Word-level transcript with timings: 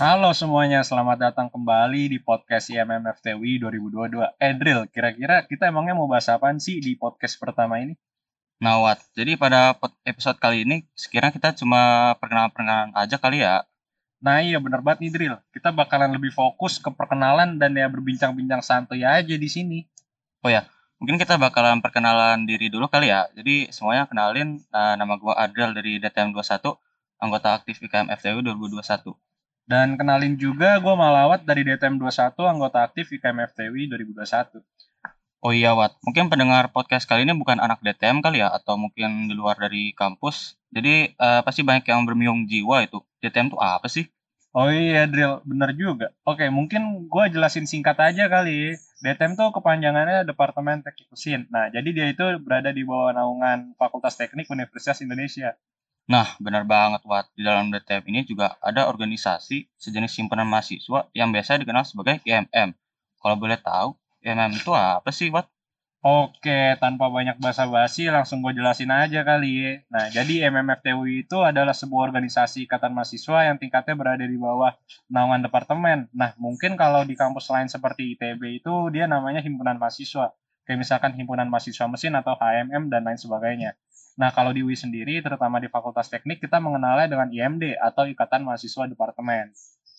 Halo 0.00 0.32
semuanya, 0.32 0.80
selamat 0.80 1.28
datang 1.28 1.52
kembali 1.52 2.08
di 2.08 2.16
podcast 2.24 2.72
IMM 2.72 3.04
FTWI 3.20 3.60
2022. 3.68 4.32
Eh 4.40 4.56
Drill, 4.56 4.88
kira-kira 4.88 5.44
kita 5.44 5.68
emangnya 5.68 5.92
mau 5.92 6.08
bahas 6.08 6.24
apaan 6.32 6.56
sih 6.56 6.80
di 6.80 6.96
podcast 6.96 7.36
pertama 7.36 7.84
ini? 7.84 8.00
Nah, 8.64 8.80
Wat, 8.80 9.04
jadi 9.12 9.36
pada 9.36 9.76
episode 10.08 10.40
kali 10.40 10.64
ini, 10.64 10.88
sekiranya 10.96 11.36
kita 11.36 11.52
cuma 11.52 12.16
perkenalan-perkenalan 12.16 12.96
aja 12.96 13.20
kali 13.20 13.44
ya. 13.44 13.68
Nah 14.24 14.40
iya 14.40 14.56
bener 14.56 14.80
banget 14.80 15.04
nih 15.04 15.12
Drill, 15.12 15.36
kita 15.52 15.68
bakalan 15.68 16.16
lebih 16.16 16.32
fokus 16.32 16.80
ke 16.80 16.88
perkenalan 16.88 17.60
dan 17.60 17.76
ya 17.76 17.84
berbincang-bincang 17.92 18.64
santuy 18.64 19.04
aja 19.04 19.36
di 19.36 19.48
sini. 19.52 19.84
Oh 20.40 20.48
ya, 20.48 20.64
mungkin 20.96 21.20
kita 21.20 21.36
bakalan 21.36 21.84
perkenalan 21.84 22.48
diri 22.48 22.72
dulu 22.72 22.88
kali 22.88 23.12
ya. 23.12 23.28
Jadi 23.36 23.68
semuanya 23.68 24.08
kenalin, 24.08 24.64
nah, 24.72 24.96
nama 24.96 25.20
gua 25.20 25.36
Adriel 25.36 25.76
dari 25.76 26.00
DTM 26.00 26.32
21, 26.32 26.80
anggota 27.20 27.52
aktif 27.52 27.84
IKM 27.84 28.08
FTW 28.16 28.40
2021. 28.48 29.12
Dan 29.70 29.94
kenalin 29.94 30.34
juga 30.34 30.82
gue 30.82 30.94
Malawat 30.98 31.46
dari 31.46 31.62
DTM 31.62 32.02
21, 32.02 32.34
anggota 32.42 32.82
aktif 32.82 33.14
IKM 33.14 33.54
FTWI 33.54 33.86
2021. 34.18 34.66
Oh 35.46 35.54
iya, 35.54 35.78
Wat, 35.78 35.94
mungkin 36.02 36.26
pendengar 36.26 36.74
podcast 36.74 37.06
kali 37.06 37.22
ini 37.22 37.38
bukan 37.38 37.62
anak 37.62 37.78
DTM 37.78 38.18
kali 38.18 38.42
ya, 38.42 38.50
atau 38.50 38.74
mungkin 38.74 39.30
di 39.30 39.34
luar 39.38 39.54
dari 39.62 39.94
kampus. 39.94 40.58
Jadi 40.74 41.14
eh, 41.14 41.40
pasti 41.46 41.62
banyak 41.62 41.86
yang 41.86 42.02
bermiung 42.02 42.50
jiwa 42.50 42.82
itu. 42.82 42.98
DTM 43.22 43.54
itu 43.54 43.58
apa 43.62 43.86
sih? 43.86 44.10
Oh 44.50 44.66
iya 44.66 45.06
Drill, 45.06 45.38
bener 45.46 45.70
juga. 45.78 46.10
Oke, 46.26 46.50
mungkin 46.50 47.06
gue 47.06 47.24
jelasin 47.30 47.70
singkat 47.70 47.94
aja 48.02 48.26
kali. 48.26 48.74
DTM 49.06 49.38
tuh 49.38 49.54
kepanjangannya 49.54 50.26
Departemen 50.26 50.82
Teknik 50.82 51.14
Mesin. 51.14 51.46
Nah, 51.46 51.70
jadi 51.70 51.86
dia 51.94 52.06
itu 52.10 52.26
berada 52.42 52.74
di 52.74 52.82
bawah 52.82 53.14
naungan 53.14 53.78
Fakultas 53.78 54.18
Teknik 54.18 54.50
Universitas 54.50 54.98
Indonesia. 54.98 55.54
Nah, 56.10 56.34
benar 56.42 56.66
banget, 56.66 57.06
Wat. 57.06 57.30
Di 57.38 57.46
dalam 57.46 57.70
DTM 57.70 58.02
ini 58.10 58.20
juga 58.26 58.58
ada 58.58 58.90
organisasi 58.90 59.70
sejenis 59.78 60.18
himpunan 60.18 60.42
mahasiswa 60.42 61.06
yang 61.14 61.30
biasa 61.30 61.62
dikenal 61.62 61.86
sebagai 61.86 62.18
IMM. 62.26 62.74
Kalau 63.22 63.36
boleh 63.38 63.54
tahu, 63.62 63.94
IMM 64.18 64.58
itu 64.58 64.74
apa 64.74 65.14
sih, 65.14 65.30
Wat? 65.30 65.46
Oke, 66.00 66.80
tanpa 66.80 67.12
banyak 67.12 67.36
basa-basi 67.38 68.08
langsung 68.08 68.40
gue 68.40 68.56
jelasin 68.56 68.88
aja 68.90 69.20
kali 69.20 69.52
ya. 69.62 69.72
Nah, 69.92 70.08
jadi 70.08 70.48
MMFTUI 70.48 71.28
itu 71.28 71.38
adalah 71.44 71.76
sebuah 71.76 72.08
organisasi 72.10 72.64
ikatan 72.66 72.96
mahasiswa 72.96 73.46
yang 73.46 73.60
tingkatnya 73.60 73.94
berada 73.94 74.24
di 74.24 74.34
bawah 74.40 74.72
naungan 75.12 75.44
departemen. 75.44 76.08
Nah, 76.16 76.32
mungkin 76.40 76.74
kalau 76.80 77.04
di 77.04 77.14
kampus 77.14 77.52
lain 77.52 77.68
seperti 77.68 78.16
ITB 78.16 78.64
itu 78.64 78.72
dia 78.90 79.04
namanya 79.04 79.44
himpunan 79.44 79.76
mahasiswa. 79.76 80.32
Kayak 80.64 80.78
misalkan 80.88 81.12
himpunan 81.20 81.52
mahasiswa 81.52 81.84
mesin 81.84 82.16
atau 82.16 82.32
HMM 82.32 82.88
dan 82.88 83.04
lain 83.04 83.20
sebagainya. 83.20 83.76
Nah, 84.18 84.34
kalau 84.34 84.50
di 84.50 84.64
UI 84.64 84.74
sendiri, 84.74 85.22
terutama 85.22 85.62
di 85.62 85.68
Fakultas 85.70 86.10
Teknik, 86.10 86.42
kita 86.42 86.58
mengenalnya 86.58 87.06
dengan 87.06 87.28
IMD 87.30 87.78
atau 87.78 88.08
Ikatan 88.08 88.42
Mahasiswa 88.42 88.90
Departemen. 88.90 89.54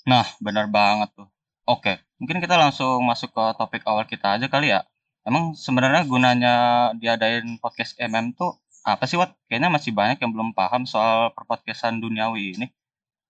Nah, 0.08 0.26
benar 0.42 0.68
banget 0.68 1.14
tuh. 1.16 1.30
Oke, 1.70 2.02
mungkin 2.18 2.42
kita 2.42 2.58
langsung 2.58 3.06
masuk 3.06 3.32
ke 3.32 3.44
topik 3.56 3.86
awal 3.86 4.04
kita 4.10 4.36
aja 4.36 4.50
kali 4.50 4.74
ya. 4.74 4.82
Emang 5.22 5.54
sebenarnya 5.54 6.02
gunanya 6.10 6.56
diadain 6.98 7.62
podcast 7.62 7.94
MM 8.02 8.34
tuh 8.34 8.58
apa 8.82 9.06
sih, 9.06 9.14
Wat? 9.14 9.38
Kayaknya 9.46 9.70
masih 9.70 9.94
banyak 9.94 10.18
yang 10.18 10.34
belum 10.34 10.58
paham 10.58 10.90
soal 10.90 11.30
perpodcastan 11.38 12.02
duniawi 12.02 12.58
ini. 12.58 12.68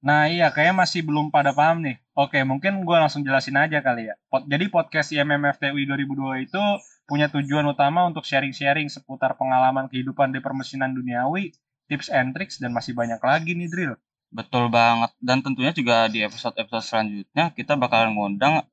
Nah 0.01 0.25
iya, 0.25 0.49
kayaknya 0.49 0.81
masih 0.81 1.05
belum 1.05 1.29
pada 1.29 1.53
paham 1.53 1.85
nih. 1.85 2.01
Oke, 2.17 2.41
mungkin 2.41 2.81
gue 2.81 2.97
langsung 2.97 3.21
jelasin 3.21 3.53
aja 3.57 3.85
kali 3.85 4.09
ya. 4.09 4.17
Pod- 4.27 4.49
jadi 4.49 4.65
podcast 4.67 5.13
IMMFTUI 5.13 5.85
2002 5.85 6.45
itu 6.49 6.61
punya 7.05 7.29
tujuan 7.29 7.65
utama 7.69 8.09
untuk 8.09 8.25
sharing-sharing 8.25 8.89
seputar 8.89 9.37
pengalaman 9.37 9.85
kehidupan 9.87 10.33
di 10.33 10.41
permesinan 10.41 10.97
duniawi, 10.97 11.53
tips 11.85 12.09
and 12.09 12.33
tricks, 12.33 12.57
dan 12.57 12.73
masih 12.73 12.97
banyak 12.97 13.21
lagi 13.21 13.53
nih 13.53 13.69
Drill. 13.69 13.93
Betul 14.33 14.73
banget. 14.73 15.13
Dan 15.21 15.45
tentunya 15.45 15.69
juga 15.75 16.09
di 16.09 16.25
episode-episode 16.25 16.81
selanjutnya 16.81 17.53
kita 17.53 17.77
bakalan 17.77 18.17
ngundang 18.17 18.65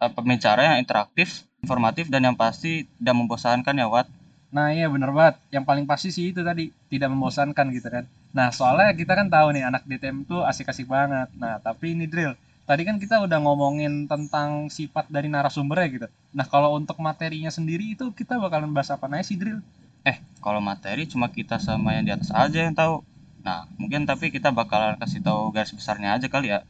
eh, 0.00 0.12
pembicara 0.16 0.72
yang 0.74 0.76
interaktif, 0.80 1.44
informatif, 1.60 2.08
dan 2.08 2.24
yang 2.24 2.36
pasti 2.38 2.88
tidak 2.96 3.14
membosankan 3.20 3.76
ya, 3.76 3.86
Wat. 3.90 4.08
Nah 4.50 4.74
iya 4.74 4.86
bener 4.90 5.10
banget. 5.14 5.38
Yang 5.54 5.64
paling 5.66 5.86
pasti 5.86 6.08
sih 6.10 6.34
itu 6.34 6.42
tadi, 6.42 6.74
tidak 6.90 7.08
membosankan 7.14 7.66
gitu 7.70 7.88
kan. 7.90 8.04
Nah 8.34 8.50
soalnya 8.50 8.94
kita 8.94 9.14
kan 9.14 9.26
tahu 9.30 9.54
nih 9.54 9.66
anak 9.66 9.82
DTM 9.86 10.26
tuh 10.26 10.42
asik-asik 10.42 10.86
banget. 10.90 11.30
Nah 11.38 11.62
tapi 11.62 11.94
ini 11.94 12.10
Drill, 12.10 12.34
tadi 12.66 12.82
kan 12.82 12.98
kita 12.98 13.22
udah 13.22 13.38
ngomongin 13.42 14.10
tentang 14.10 14.70
sifat 14.70 15.06
dari 15.10 15.30
narasumbernya 15.30 15.88
gitu. 15.90 16.06
Nah 16.34 16.46
kalau 16.46 16.74
untuk 16.78 16.98
materinya 16.98 17.50
sendiri 17.50 17.94
itu 17.94 18.10
kita 18.14 18.38
bakalan 18.38 18.70
bahas 18.74 18.90
apa 18.90 19.06
aja 19.10 19.26
sih 19.26 19.38
Drill? 19.38 19.62
Eh, 20.06 20.16
kalau 20.40 20.64
materi 20.64 21.04
cuma 21.04 21.28
kita 21.28 21.60
sama 21.60 21.92
yang 21.98 22.04
di 22.08 22.12
atas 22.16 22.32
aja 22.32 22.58
yang 22.64 22.72
tahu. 22.72 23.04
Nah, 23.40 23.64
mungkin 23.80 24.04
tapi 24.04 24.28
kita 24.32 24.52
bakalan 24.52 24.96
kasih 25.00 25.20
tahu 25.20 25.52
garis 25.52 25.72
besarnya 25.72 26.16
aja 26.16 26.28
kali 26.28 26.52
ya. 26.52 26.64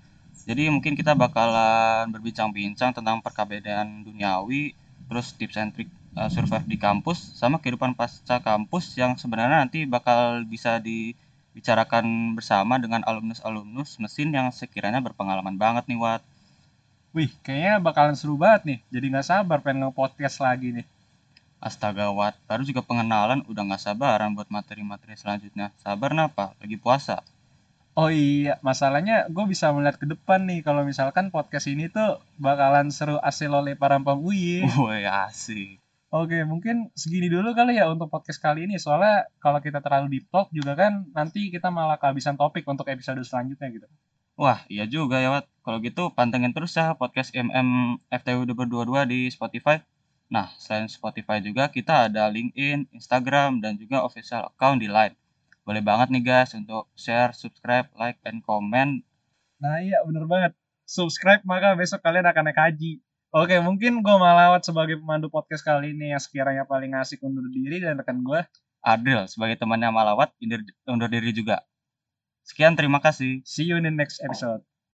Jadi 0.47 0.67
mungkin 0.71 0.99
kita 0.99 1.15
bakalan 1.15 2.11
berbincang-bincang 2.11 2.91
tentang 2.91 3.23
perkabedaan 3.23 4.03
duniawi, 4.03 4.75
terus 5.07 5.31
tips 5.35 5.59
and 5.59 5.71
trick 5.75 5.91
uh, 6.17 6.31
survive 6.31 6.67
di 6.67 6.79
kampus, 6.81 7.39
sama 7.39 7.59
kehidupan 7.63 7.95
pasca 7.95 8.43
kampus 8.43 8.97
yang 8.99 9.15
sebenarnya 9.15 9.67
nanti 9.67 9.87
bakal 9.87 10.43
bisa 10.47 10.81
dibicarakan 10.83 12.35
bersama 12.35 12.79
dengan 12.79 13.03
alumnus-alumnus 13.07 13.99
mesin 14.03 14.35
yang 14.35 14.51
sekiranya 14.51 14.99
berpengalaman 15.03 15.55
banget 15.55 15.87
nih, 15.91 15.99
Wat. 15.99 16.23
Wih, 17.11 17.31
kayaknya 17.43 17.83
bakalan 17.83 18.15
seru 18.15 18.39
banget 18.39 18.63
nih. 18.67 18.79
Jadi 18.95 19.07
nggak 19.11 19.27
sabar 19.27 19.59
pengen 19.59 19.91
nge-podcast 19.91 20.39
lagi 20.47 20.71
nih. 20.79 20.87
Astaga, 21.59 22.15
Wat. 22.15 22.39
Baru 22.47 22.63
juga 22.63 22.87
pengenalan 22.87 23.43
udah 23.51 23.63
nggak 23.67 23.83
sabaran 23.83 24.33
buat 24.33 24.47
materi-materi 24.47 25.19
selanjutnya. 25.19 25.75
Sabar 25.83 26.15
napa? 26.15 26.55
Lagi 26.63 26.79
puasa. 26.79 27.21
Oh 27.99 28.07
iya, 28.07 28.57
masalahnya 28.63 29.27
gue 29.27 29.45
bisa 29.51 29.75
melihat 29.75 29.99
ke 29.99 30.07
depan 30.07 30.47
nih 30.47 30.63
kalau 30.63 30.87
misalkan 30.87 31.35
podcast 31.35 31.67
ini 31.67 31.91
tuh 31.91 32.23
bakalan 32.39 32.95
seru 32.95 33.19
asli 33.19 33.51
oleh 33.51 33.75
para 33.75 33.99
UI. 33.99 34.63
Woi, 34.79 35.03
asik. 35.03 35.80
Oke, 36.11 36.43
mungkin 36.43 36.91
segini 36.99 37.31
dulu 37.31 37.55
kali 37.55 37.79
ya 37.79 37.87
untuk 37.87 38.11
podcast 38.11 38.43
kali 38.43 38.67
ini. 38.67 38.83
Soalnya 38.83 39.31
kalau 39.39 39.63
kita 39.63 39.79
terlalu 39.79 40.19
deep 40.19 40.27
talk 40.27 40.51
juga 40.51 40.75
kan 40.75 41.07
nanti 41.15 41.55
kita 41.55 41.71
malah 41.71 42.03
kehabisan 42.03 42.35
topik 42.35 42.67
untuk 42.67 42.91
episode 42.91 43.23
selanjutnya 43.23 43.71
gitu. 43.71 43.87
Wah, 44.35 44.67
iya 44.67 44.91
juga 44.91 45.23
ya, 45.23 45.31
Wat. 45.31 45.47
Kalau 45.63 45.79
gitu 45.79 46.11
pantengin 46.11 46.51
terus 46.51 46.75
ya 46.75 46.99
podcast 46.99 47.31
MM 47.31 48.03
FTW 48.11 48.43
2022 48.43 49.07
di 49.07 49.21
Spotify. 49.31 49.79
Nah, 50.27 50.51
selain 50.59 50.91
Spotify 50.91 51.39
juga 51.39 51.71
kita 51.71 52.11
ada 52.11 52.27
LinkedIn, 52.27 52.91
Instagram, 52.91 53.63
dan 53.63 53.79
juga 53.79 54.03
official 54.03 54.51
account 54.51 54.83
di 54.83 54.91
Line. 54.91 55.15
Boleh 55.63 55.83
banget 55.85 56.11
nih 56.11 56.27
guys 56.27 56.51
untuk 56.59 56.91
share, 56.99 57.31
subscribe, 57.39 57.87
like, 57.95 58.19
and 58.27 58.43
comment. 58.43 59.07
Nah 59.61 59.79
iya 59.85 60.01
bener 60.03 60.25
banget. 60.25 60.53
Subscribe 60.89 61.45
maka 61.47 61.77
besok 61.77 62.03
kalian 62.03 62.27
akan 62.27 62.51
naik 62.51 62.59
haji. 62.59 62.99
Oke, 63.31 63.55
mungkin 63.63 64.03
gue 64.03 64.17
malawat 64.19 64.67
sebagai 64.67 64.99
pemandu 64.99 65.31
podcast 65.31 65.63
kali 65.63 65.95
ini 65.95 66.11
yang 66.11 66.19
sekiranya 66.19 66.67
paling 66.67 66.99
asik 66.99 67.23
undur 67.23 67.47
diri 67.47 67.79
dan 67.79 67.95
rekan 67.95 68.27
gue. 68.27 68.43
Adil 68.83 69.23
sebagai 69.31 69.55
temannya 69.55 69.95
Malawat 69.95 70.35
undur 70.91 71.07
diri 71.07 71.31
juga. 71.31 71.63
Sekian, 72.43 72.75
terima 72.75 72.99
kasih. 72.99 73.39
See 73.47 73.71
you 73.71 73.79
in 73.79 73.87
the 73.87 73.95
next 73.95 74.19
episode. 74.27 74.67